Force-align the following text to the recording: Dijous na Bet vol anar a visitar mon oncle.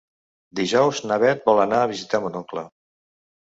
Dijous 0.59 1.03
na 1.11 1.19
Bet 1.25 1.47
vol 1.51 1.63
anar 1.67 1.85
a 1.85 1.93
visitar 1.95 2.25
mon 2.27 2.43
oncle. 2.43 2.69